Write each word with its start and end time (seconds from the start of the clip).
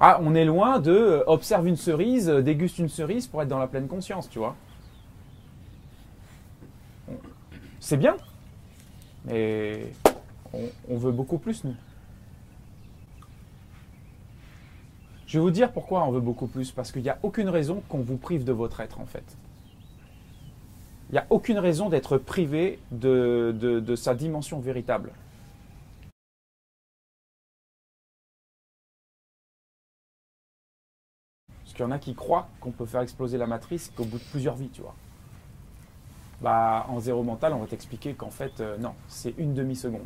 Ah, 0.00 0.20
on 0.22 0.34
est 0.34 0.44
loin 0.44 0.78
de 0.78 0.92
euh, 0.92 1.24
observe 1.26 1.66
une 1.66 1.76
cerise, 1.76 2.28
euh, 2.28 2.40
déguste 2.40 2.78
une 2.78 2.88
cerise 2.88 3.26
pour 3.26 3.42
être 3.42 3.48
dans 3.48 3.58
la 3.58 3.66
pleine 3.66 3.88
conscience, 3.88 4.28
tu 4.28 4.38
vois. 4.38 4.54
C'est 7.80 7.96
bien, 7.96 8.16
mais 9.24 9.92
on, 10.88 10.96
veut 10.96 11.10
beaucoup 11.10 11.38
plus, 11.38 11.64
nous. 11.64 11.74
Je 15.26 15.38
vais 15.38 15.42
vous 15.42 15.50
dire 15.50 15.72
pourquoi 15.72 16.04
on 16.04 16.10
veut 16.10 16.20
beaucoup 16.20 16.46
plus. 16.46 16.70
Parce 16.70 16.92
qu'il 16.92 17.02
n'y 17.02 17.08
a 17.08 17.18
aucune 17.22 17.48
raison 17.48 17.82
qu'on 17.88 17.98
vous 17.98 18.16
prive 18.16 18.44
de 18.44 18.52
votre 18.52 18.80
être, 18.80 19.00
en 19.00 19.06
fait. 19.06 19.24
Il 21.10 21.12
n'y 21.12 21.18
a 21.18 21.26
aucune 21.30 21.58
raison 21.58 21.88
d'être 21.88 22.18
privé 22.18 22.78
de 22.90 23.94
sa 23.96 24.14
dimension 24.14 24.60
véritable. 24.60 25.12
Qu'il 31.78 31.84
y 31.84 31.88
en 31.88 31.92
a 31.92 31.98
qui 32.00 32.14
croient 32.16 32.48
qu'on 32.60 32.72
peut 32.72 32.86
faire 32.86 33.02
exploser 33.02 33.38
la 33.38 33.46
matrice 33.46 33.92
qu'au 33.96 34.04
bout 34.04 34.18
de 34.18 34.24
plusieurs 34.24 34.56
vies, 34.56 34.68
tu 34.68 34.80
vois. 34.80 34.96
Bah, 36.40 36.86
en 36.88 36.98
zéro 36.98 37.22
mental, 37.22 37.52
on 37.52 37.60
va 37.60 37.66
t'expliquer 37.68 38.14
qu'en 38.14 38.30
fait, 38.30 38.60
euh, 38.60 38.76
non, 38.78 38.94
c'est 39.06 39.34
une 39.38 39.54
demi-seconde. 39.54 40.00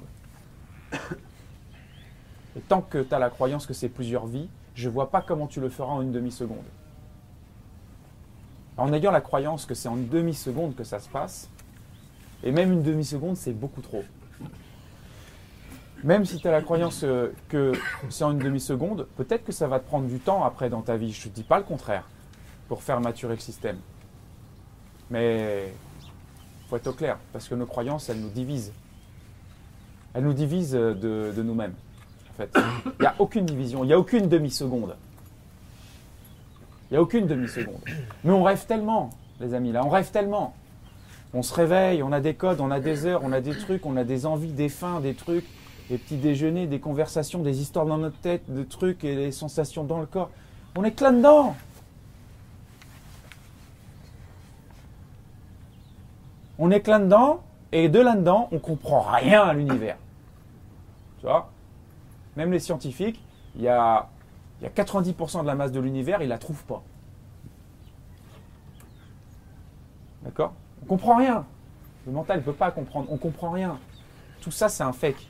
Et 2.56 2.60
tant 2.60 2.82
que 2.82 2.98
tu 2.98 3.14
as 3.14 3.18
la 3.18 3.30
croyance 3.30 3.66
que 3.66 3.72
c'est 3.72 3.88
plusieurs 3.88 4.26
vies, 4.26 4.50
je 4.74 4.90
vois 4.90 5.10
pas 5.10 5.22
comment 5.22 5.46
tu 5.46 5.60
le 5.60 5.70
feras 5.70 5.92
en 5.92 6.02
une 6.02 6.12
demi-seconde. 6.12 6.64
En 8.76 8.92
ayant 8.92 9.10
la 9.10 9.23
croyance 9.23 9.64
que 9.64 9.74
c'est 9.74 9.88
en 9.88 9.96
une 9.96 10.09
demi-seconde 10.09 10.74
que 10.74 10.84
ça 10.84 10.98
se 10.98 11.09
passe, 11.09 11.48
et 12.42 12.52
même 12.52 12.70
une 12.70 12.82
demi-seconde, 12.82 13.38
c'est 13.38 13.52
beaucoup 13.52 13.80
trop. 13.80 14.04
Même 16.05 16.24
si 16.24 16.38
tu 16.38 16.48
as 16.48 16.51
la 16.51 16.62
croyance 16.62 17.05
euh, 17.05 17.33
que 17.48 17.73
c'est 18.10 18.24
en 18.24 18.33
une 18.33 18.38
demi-seconde, 18.38 19.06
peut-être 19.16 19.45
que 19.45 19.52
ça 19.52 19.69
va 19.69 19.79
te 19.79 19.87
prendre 19.87 20.09
du 20.09 20.19
temps 20.19 20.43
après 20.45 20.69
dans 20.69 20.83
ta 20.83 20.97
vie. 20.97 21.12
Je 21.12 21.29
ne 21.29 21.33
dis 21.33 21.45
pas 21.45 21.59
le 21.59 21.65
contraire, 21.65 22.05
pour 22.69 22.83
faire 22.83 23.01
maturer 23.01 23.34
le 23.34 23.41
système. 23.41 23.79
Mais 25.10 25.73
faut 26.68 26.76
être 26.76 26.88
au 26.88 26.93
clair, 26.93 27.18
parce 27.32 27.49
que 27.49 27.54
nos 27.54 27.66
croyances, 27.66 28.09
elles 28.09 28.21
nous 28.21 28.30
divisent. 28.30 28.73
Elles 30.15 30.24
nous 30.24 30.32
divisent 30.32 30.74
euh, 30.74 30.95
de, 30.95 31.32
de 31.37 31.43
nous-mêmes. 31.43 31.74
En 32.30 32.35
fait, 32.35 32.51
il 32.87 33.01
n'y 33.01 33.07
a 33.07 33.15
aucune 33.19 33.46
division, 33.46 33.85
il 33.85 33.88
n'y 33.88 33.93
a 33.93 33.98
aucune 33.98 34.29
demi-seconde. 34.29 34.96
Il 36.91 36.95
n'y 36.95 36.98
a 36.98 37.02
aucune 37.02 37.26
demi-seconde. 37.26 37.80
Mais 38.24 38.32
on 38.32 38.43
rêve 38.43 38.66
tellement, 38.66 39.10
les 39.41 39.54
amis, 39.54 39.71
là, 39.71 39.85
on 39.85 39.88
rêve 39.88 40.10
tellement. 40.10 40.54
On 41.32 41.43
se 41.43 41.54
réveille, 41.54 42.02
on 42.02 42.13
a 42.13 42.21
des 42.21 42.35
codes, 42.35 42.60
on 42.60 42.71
a 42.71 42.80
des 42.80 43.07
heures, 43.07 43.23
on 43.24 43.32
a 43.32 43.41
des 43.41 43.57
trucs, 43.57 43.87
on 43.87 43.96
a 43.96 44.04
des 44.04 44.26
envies, 44.26 44.52
des 44.52 44.69
fins, 44.69 45.01
des 45.01 45.15
trucs, 45.15 45.46
des 45.93 45.98
petits 45.98 46.16
déjeuners, 46.16 46.66
des 46.66 46.80
conversations, 46.80 47.43
des 47.43 47.60
histoires 47.60 47.85
dans 47.85 47.98
notre 47.98 48.16
tête, 48.16 48.45
des 48.48 48.65
trucs 48.65 49.04
et 49.04 49.15
les 49.15 49.30
sensations 49.30 49.85
dans 49.85 50.01
le 50.01 50.07
corps. 50.07 50.30
On 50.74 50.85
est 50.85 50.90
plein 50.90 51.12
dedans. 51.12 51.54
On 56.59 56.70
est 56.70 56.80
plein 56.80 56.98
dedans, 56.98 57.43
et 57.73 57.90
de 57.90 58.01
là-dedans, 58.01 58.48
on 58.52 58.59
comprend 58.59 59.02
rien 59.02 59.43
à 59.43 59.52
l'univers. 59.52 59.98
Tu 61.18 61.26
vois? 61.26 61.51
Même 62.37 62.52
les 62.52 62.59
scientifiques, 62.59 63.23
il 63.54 63.60
y 63.60 63.68
a, 63.68 64.09
il 64.60 64.65
y 64.65 64.66
a 64.66 64.70
90% 64.70 65.43
de 65.43 65.47
la 65.47 65.54
masse 65.54 65.72
de 65.72 65.81
l'univers, 65.81 66.22
ils 66.22 66.28
la 66.28 66.38
trouvent 66.38 66.65
pas. 66.65 66.82
D'accord? 70.22 70.54
On 70.84 70.87
comprend 70.87 71.16
rien. 71.16 71.44
Le 72.06 72.12
mental 72.12 72.38
ne 72.38 72.43
peut 72.44 72.54
pas 72.54 72.70
comprendre. 72.70 73.09
On 73.10 73.19
comprend 73.19 73.50
rien. 73.50 73.78
Tout 74.41 74.50
ça, 74.50 74.70
c'est 74.70 74.84
un 74.84 74.94
fake. 74.94 75.28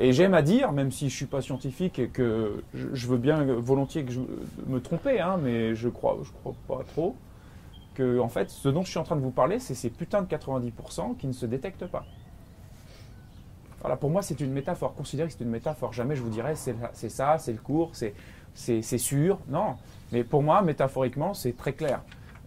Et 0.00 0.12
j'aime 0.12 0.34
à 0.34 0.42
dire, 0.42 0.72
même 0.72 0.92
si 0.92 1.08
je 1.10 1.16
suis 1.16 1.26
pas 1.26 1.40
scientifique 1.40 1.98
et 1.98 2.08
que 2.08 2.62
je, 2.72 3.06
veux 3.08 3.16
bien 3.16 3.42
volontiers 3.44 4.04
que 4.04 4.12
je 4.12 4.20
me 4.66 4.80
tromper, 4.80 5.20
hein, 5.20 5.38
mais 5.42 5.74
je 5.74 5.88
crois, 5.88 6.16
je 6.22 6.30
crois 6.30 6.54
pas 6.68 6.84
trop, 6.84 7.16
que 7.94 8.20
en 8.20 8.28
fait, 8.28 8.48
ce 8.50 8.68
dont 8.68 8.82
je 8.82 8.90
suis 8.90 8.98
en 8.98 9.02
train 9.04 9.16
de 9.16 9.20
vous 9.20 9.32
parler, 9.32 9.58
c'est 9.58 9.74
ces 9.74 9.90
putains 9.90 10.22
de 10.22 10.28
90% 10.28 11.16
qui 11.16 11.26
ne 11.26 11.32
se 11.32 11.46
détectent 11.46 11.86
pas. 11.86 12.06
Voilà, 13.80 13.96
pour 13.96 14.10
moi, 14.10 14.22
c'est 14.22 14.40
une 14.40 14.52
métaphore. 14.52 14.94
Considérez 14.94 15.28
que 15.28 15.34
c'est 15.36 15.44
une 15.44 15.50
métaphore. 15.50 15.92
Jamais 15.92 16.14
je 16.16 16.22
vous 16.22 16.30
dirais 16.30 16.54
c'est 16.56 17.08
ça, 17.08 17.38
c'est 17.38 17.52
le 17.52 17.58
cours, 17.58 17.90
c'est 18.54 18.82
sûr. 18.82 19.38
Non, 19.48 19.76
mais 20.12 20.22
pour 20.22 20.42
moi, 20.44 20.62
métaphoriquement, 20.62 21.34
c'est 21.34 21.56
très 21.56 21.72
clair. 21.72 22.02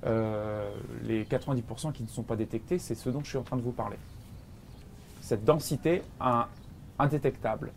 Euh, 0.05 0.69
les 1.03 1.25
90% 1.25 1.91
qui 1.91 2.03
ne 2.03 2.07
sont 2.07 2.23
pas 2.23 2.35
détectés, 2.35 2.79
c'est 2.79 2.95
ce 2.95 3.09
dont 3.09 3.21
je 3.23 3.29
suis 3.29 3.37
en 3.37 3.43
train 3.43 3.57
de 3.57 3.61
vous 3.61 3.71
parler. 3.71 3.97
Cette 5.21 5.45
densité 5.45 6.01
un- 6.19 6.47
indétectable 7.01 7.71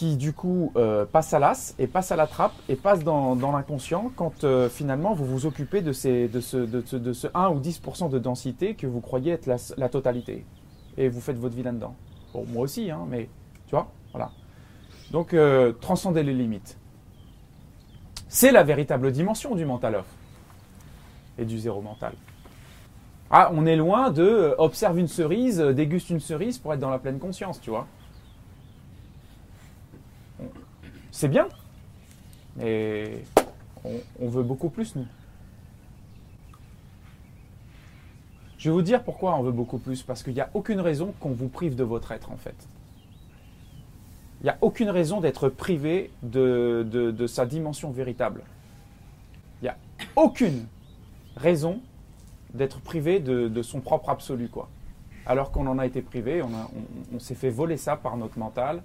qui 0.00 0.16
du 0.16 0.32
coup 0.32 0.72
euh, 0.76 1.04
passe 1.04 1.34
à 1.34 1.38
l'as 1.38 1.74
et 1.78 1.86
passe 1.86 2.10
à 2.10 2.16
la 2.16 2.26
trappe 2.26 2.54
et 2.70 2.76
passe 2.76 3.04
dans, 3.04 3.34
l'inconscient 3.34 4.10
quand 4.16 4.44
euh, 4.44 4.70
finalement 4.70 5.12
vous 5.12 5.26
vous 5.26 5.44
occupez 5.44 5.82
de, 5.82 5.92
ce, 5.92 6.26
de, 6.26 6.40
ce, 6.40 6.56
de 6.96 7.12
ce 7.12 7.26
1 7.34 7.50
ou 7.50 7.60
10% 7.60 8.08
de 8.08 8.18
densité 8.18 8.74
que 8.74 8.86
vous 8.86 9.02
croyez 9.02 9.32
être 9.32 9.46
la, 9.46 9.88
totalité. 9.90 10.46
Et 10.96 11.10
vous 11.10 11.20
faites 11.20 11.36
votre 11.36 11.54
vie 11.54 11.62
là-dedans. 11.62 11.94
Bon, 12.32 12.46
moi 12.48 12.62
aussi, 12.62 12.90
hein, 12.90 13.04
mais 13.10 13.28
tu 13.66 13.72
vois, 13.72 13.90
voilà. 14.12 14.30
Donc, 15.10 15.34
euh, 15.34 15.72
transcender 15.72 16.22
les 16.22 16.32
limites. 16.32 16.78
C'est 18.26 18.52
la 18.52 18.62
véritable 18.62 19.12
dimension 19.12 19.54
du 19.54 19.66
mental 19.66 19.96
off 19.96 20.06
et 21.36 21.44
du 21.44 21.58
zéro 21.58 21.82
mental. 21.82 22.14
Ah, 23.30 23.50
on 23.54 23.64
est 23.64 23.76
loin 23.76 24.10
de 24.10 24.22
euh, 24.22 24.54
observe 24.58 24.98
une 24.98 25.06
cerise, 25.06 25.60
euh, 25.60 25.72
déguste 25.72 26.10
une 26.10 26.18
cerise 26.18 26.58
pour 26.58 26.74
être 26.74 26.80
dans 26.80 26.90
la 26.90 26.98
pleine 26.98 27.20
conscience, 27.20 27.60
tu 27.60 27.70
vois. 27.70 27.86
C'est 31.12 31.28
bien, 31.28 31.48
mais 32.56 33.22
on, 34.18 34.28
veut 34.28 34.42
beaucoup 34.42 34.68
plus, 34.68 34.96
nous. 34.96 35.06
Je 38.58 38.68
vais 38.68 38.72
vous 38.72 38.82
dire 38.82 39.02
pourquoi 39.04 39.36
on 39.36 39.42
veut 39.42 39.52
beaucoup 39.52 39.78
plus. 39.78 40.02
Parce 40.02 40.22
qu'il 40.22 40.34
n'y 40.34 40.40
a 40.40 40.50
aucune 40.54 40.80
raison 40.80 41.14
qu'on 41.20 41.30
vous 41.30 41.48
prive 41.48 41.76
de 41.76 41.84
votre 41.84 42.12
être, 42.12 42.30
en 42.32 42.36
fait. 42.36 42.56
Il 44.40 44.44
n'y 44.44 44.50
a 44.50 44.58
aucune 44.60 44.90
raison 44.90 45.20
d'être 45.20 45.48
privé 45.48 46.10
de, 46.22 46.86
de- 46.90 47.10
de 47.10 47.26
sa 47.26 47.44
dimension 47.46 47.90
véritable. 47.90 48.42
Il 49.60 49.64
n'y 49.64 49.68
a 49.68 49.76
aucune 50.16 50.66
raison 51.36 51.80
d'être 52.54 52.80
privé 52.80 53.20
de, 53.20 53.62
son 53.62 53.80
propre 53.80 54.08
absolu, 54.10 54.48
quoi. 54.48 54.68
Alors 55.26 55.50
qu'on 55.52 55.66
en 55.66 55.78
a 55.78 55.86
été 55.86 56.02
privé, 56.02 56.42
on, 56.42 57.18
s'est 57.18 57.34
fait 57.34 57.50
voler 57.50 57.76
ça 57.76 57.96
par 57.96 58.16
notre 58.16 58.38
mental, 58.38 58.82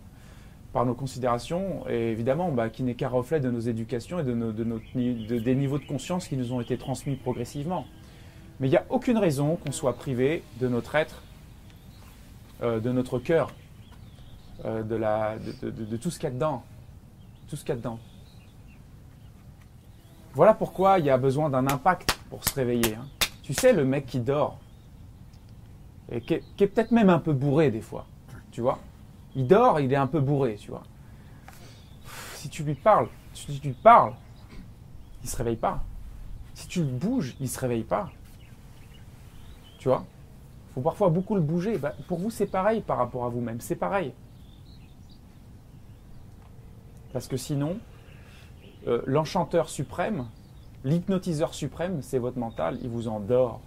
par 0.73 0.85
nos 0.85 0.93
considérations, 0.93 1.87
et 1.89 2.11
évidemment, 2.11 2.51
bah, 2.51 2.69
qui 2.69 2.83
n'est 2.83 2.95
qu'un 2.95 3.07
reflet 3.07 3.39
de 3.39 3.49
nos 3.49 3.61
éducations 3.61 4.19
et 4.19 4.23
de, 4.23 4.33
nos- 4.33 4.51
des 4.51 5.55
niveaux 5.55 5.79
de 5.79 5.85
conscience 5.85 6.27
qui 6.27 6.35
nous 6.37 6.51
ont 6.53 6.61
été 6.61 6.77
transmis 6.77 7.15
progressivement. 7.15 7.85
Mais 8.59 8.67
il 8.67 8.71
n'y 8.71 8.77
a 8.77 8.85
aucune 8.89 9.17
raison 9.17 9.55
qu'on 9.55 9.71
soit 9.71 9.93
privé 9.93 10.43
de 10.59 10.67
notre 10.67 10.95
être, 10.95 11.23
euh, 12.61 12.79
de 12.79 12.91
notre 12.91 13.19
cœur, 13.19 13.51
euh, 14.65 14.83
de 14.83 15.97
tout 15.97 16.11
ce 16.11 16.19
qu'il 16.19 16.29
y 16.29 16.31
a 16.31 16.35
dedans. 16.35 16.63
Tout 17.47 17.55
ce 17.55 17.61
qu'il 17.61 17.69
y 17.69 17.73
a 17.73 17.75
dedans. 17.77 17.99
Voilà 20.33 20.53
pourquoi 20.53 20.99
il 20.99 21.05
y 21.05 21.09
a 21.09 21.17
besoin 21.17 21.49
d'un 21.49 21.67
impact 21.67 22.19
pour 22.29 22.43
se 22.43 22.53
réveiller. 22.55 22.95
hein. 22.95 23.07
Tu 23.45 23.53
sais, 23.53 23.73
le 23.73 23.85
mec 23.85 24.07
qui 24.07 24.19
dort, 24.19 24.57
et 26.11 26.19
qui 26.19 26.33
est, 26.33 26.41
peut-être 26.57 26.89
même 26.89 27.11
un 27.11 27.19
peu 27.19 27.31
bourré 27.31 27.69
des 27.69 27.81
fois, 27.81 28.07
tu 28.49 28.61
vois. 28.61 28.79
Il 29.35 29.45
dort, 29.45 29.79
il 29.79 29.93
est 29.93 29.97
un 29.97 30.07
peu 30.07 30.19
bourré, 30.19 30.55
tu 30.55 30.71
vois. 30.71 30.81
Si 32.33 32.49
tu 32.49 32.63
lui 32.63 32.73
parles, 32.73 33.07
si 33.35 33.59
tu 33.59 33.67
lui 33.67 33.75
parles, 33.75 34.13
il 35.23 35.29
se 35.29 35.37
réveille 35.37 35.57
pas. 35.57 35.83
Si 36.55 36.67
tu 36.67 36.79
le 36.79 36.87
bouges, 36.87 37.35
il 37.39 37.47
se 37.47 37.59
réveille 37.59 37.83
pas. 37.83 38.09
Tu 39.77 39.89
vois 39.89 40.03
faut 40.73 40.81
parfois 40.81 41.09
beaucoup 41.09 41.35
le 41.35 41.41
bouger. 41.41 41.77
Bah, 41.77 41.93
pour 42.07 42.17
vous, 42.17 42.29
c'est 42.31 42.47
pareil 42.47 42.81
par 42.81 42.97
rapport 42.97 43.25
à 43.25 43.29
vous-même. 43.29 43.61
C'est 43.61 43.75
pareil. 43.75 44.11
Parce 47.13 47.27
que 47.27 47.37
sinon, 47.37 47.77
euh, 48.87 49.01
l'enchanteur 49.05 49.69
suprême, 49.69 50.27
l'hypnotiseur 50.85 51.53
suprême, 51.53 52.01
c'est 52.01 52.19
votre 52.19 52.37
mental, 52.37 52.77
il 52.81 52.89
vous 52.89 53.09
endort. 53.09 53.59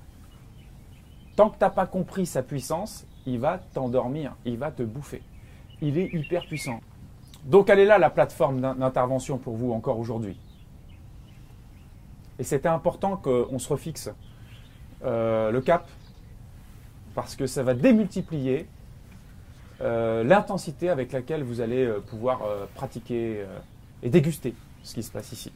Tant 1.37 1.51
que 1.51 1.59
tu 1.59 1.65
n'as 1.65 1.71
pas 1.71 1.87
compris 1.87 2.25
sa 2.25 2.43
puissance, 2.43 3.07
il 3.27 3.39
va 3.39 3.59
t'endormir, 3.59 4.35
il 4.47 4.57
va 4.57 4.71
te 4.71 4.83
bouffer. 4.83 5.23
Il 5.83 5.99
est 5.99 6.09
hyper 6.15 6.47
puissant. 6.47 6.81
Donc 7.45 7.69
elle 7.71 7.81
est 7.81 7.85
là 7.85 7.99
la 7.99 8.11
plateforme 8.11 8.61
d'in- 8.61 8.75
d'intervention 8.75 9.37
pour 9.37 9.57
vous 9.57 9.73
encore 9.73 9.99
aujourd'hui. 9.99 10.39
Et 12.39 12.45
c'était 12.45 12.69
important 12.69 13.17
qu'on 13.17 13.59
se 13.59 13.69
refixe 13.69 14.11
euh, 15.05 15.51
le 15.51 15.61
cap, 15.61 15.89
parce 17.15 17.35
que 17.37 17.47
ça 17.47 17.63
va 17.65 17.75
démultiplier 17.75 18.69
euh, 19.81 20.23
l'intensité 20.25 20.89
avec 20.89 21.13
laquelle 21.13 21.43
vous 21.43 21.61
allez 21.61 21.85
euh, 21.85 22.01
pouvoir 22.01 22.41
pratiquer 22.75 23.45
et 24.03 24.11
déguster 24.11 24.55
ce 24.83 24.95
qui 24.95 25.03
se 25.03 25.11
passe 25.11 25.33
ici. 25.33 25.53